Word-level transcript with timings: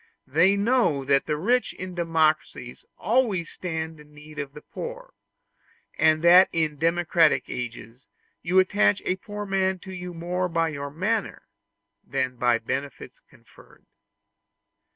They 0.25 0.55
know 0.55 1.05
that 1.05 1.27
the 1.27 1.37
rich 1.37 1.73
in 1.75 1.93
democracies 1.93 2.85
always 2.97 3.51
stand 3.51 3.99
in 3.99 4.15
need 4.15 4.39
of 4.39 4.53
the 4.53 4.61
poor; 4.63 5.13
and 5.95 6.23
that 6.23 6.49
in 6.51 6.79
democratic 6.79 7.43
ages 7.47 8.07
you 8.41 8.57
attach 8.57 9.03
a 9.05 9.17
poor 9.17 9.45
man 9.45 9.77
to 9.85 9.93
you 9.93 10.15
more 10.15 10.49
by 10.49 10.69
your 10.69 10.89
manner 10.89 11.43
than 12.03 12.37
by 12.37 12.57
benefits 12.57 13.19
conferred. 13.29 13.85